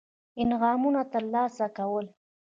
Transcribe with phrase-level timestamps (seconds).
[0.41, 2.05] انعامونه ترلاسه کول.